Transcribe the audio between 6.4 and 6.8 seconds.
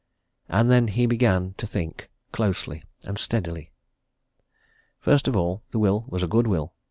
will.